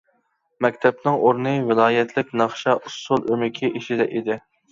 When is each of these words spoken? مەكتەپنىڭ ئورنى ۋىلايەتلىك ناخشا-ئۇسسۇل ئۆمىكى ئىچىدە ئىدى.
مەكتەپنىڭ 0.65 1.17
ئورنى 1.25 1.51
ۋىلايەتلىك 1.67 2.33
ناخشا-ئۇسسۇل 2.43 3.31
ئۆمىكى 3.35 3.73
ئىچىدە 3.81 4.09
ئىدى. 4.19 4.39